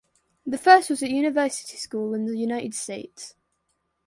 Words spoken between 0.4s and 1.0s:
The first